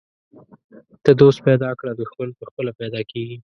[1.03, 3.37] ته دوست پیدا کړه، دښمن پخپله پیدا کیږي.